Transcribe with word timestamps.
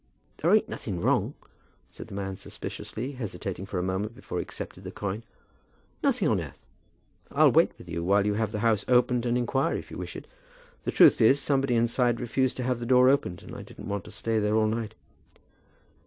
"There 0.37 0.51
ain't 0.51 0.67
nothing 0.67 0.99
wrong?" 0.99 1.35
said 1.91 2.07
the 2.07 2.15
man 2.15 2.35
suspiciously, 2.35 3.11
hesitating 3.11 3.67
for 3.67 3.77
a 3.77 3.83
moment 3.83 4.15
before 4.15 4.39
he 4.39 4.41
accepted 4.41 4.83
the 4.83 4.89
coin. 4.89 5.21
"Nothing 6.01 6.27
on 6.27 6.41
earth. 6.41 6.65
I'll 7.29 7.51
wait 7.51 7.73
with 7.77 7.87
you, 7.87 8.03
while 8.03 8.25
you 8.25 8.33
have 8.33 8.51
the 8.51 8.61
house 8.65 8.83
opened 8.87 9.27
and 9.27 9.37
inquire, 9.37 9.75
if 9.75 9.91
you 9.91 9.99
wish 9.99 10.15
it. 10.15 10.25
The 10.85 10.91
truth 10.91 11.21
is 11.21 11.39
somebody 11.39 11.75
inside 11.75 12.19
refused 12.19 12.57
to 12.57 12.63
have 12.63 12.79
the 12.79 12.87
door 12.87 13.09
opened, 13.09 13.43
and 13.43 13.55
I 13.55 13.61
didn't 13.61 13.89
want 13.89 14.03
to 14.05 14.09
stay 14.11 14.39
there 14.39 14.55
all 14.55 14.65
night." 14.65 14.95